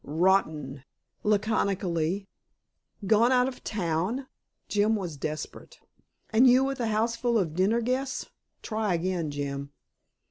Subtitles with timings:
[0.03, 0.83] "Rotten!"
[1.21, 2.27] laconically.
[3.05, 4.25] "Gone out of town?"
[4.67, 5.77] Jim was desperate.
[6.31, 8.25] "And you with a houseful of dinner guests!
[8.63, 9.71] Try again, Jim."